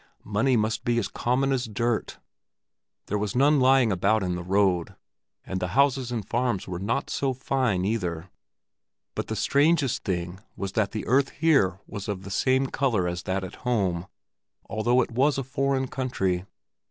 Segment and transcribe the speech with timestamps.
[0.25, 2.17] Money must be as common as dirt!
[3.05, 4.95] There was none lying about in the road,
[5.45, 8.31] and the houses and farms were not so very fine either.
[9.13, 13.21] But the strangest thing was that the earth here was of the same color as
[13.21, 14.07] that at home,
[14.67, 16.47] although it was a foreign country.